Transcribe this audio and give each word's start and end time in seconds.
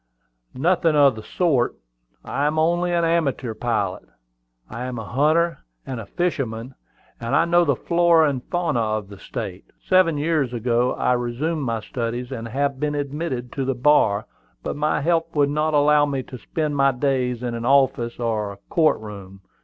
"Nothing 0.55 0.95
of 0.95 1.15
the 1.15 1.21
sort: 1.21 1.75
I 2.25 2.47
am 2.47 2.57
only 2.57 2.91
an 2.91 3.05
amateur 3.05 3.53
pilot. 3.53 4.01
I 4.67 4.85
am 4.85 4.97
a 4.97 5.05
hunter 5.05 5.59
and 5.85 5.99
a 5.99 6.07
fisherman, 6.07 6.73
and 7.19 7.35
I 7.35 7.45
know 7.45 7.63
the 7.65 7.75
flora 7.75 8.27
and 8.27 8.41
the 8.41 8.45
fauna 8.47 8.79
of 8.79 9.09
the 9.09 9.19
State. 9.19 9.65
Seven 9.79 10.17
years 10.17 10.53
ago 10.53 10.93
I 10.95 11.13
resumed 11.13 11.61
my 11.67 11.81
studies, 11.81 12.31
and 12.31 12.47
have 12.47 12.79
been 12.79 12.95
admitted 12.95 13.51
to 13.51 13.63
the 13.63 13.75
bar. 13.75 14.25
But 14.63 14.75
my 14.75 15.01
health 15.01 15.35
would 15.35 15.51
not 15.51 15.75
allow 15.75 16.07
me 16.07 16.23
to 16.23 16.37
spend 16.39 16.75
my 16.75 16.91
days 16.93 17.43
in 17.43 17.53
an 17.53 17.67
office 17.67 18.19
or 18.19 18.51
a 18.51 18.57
court 18.73 18.99
room. 18.99 19.41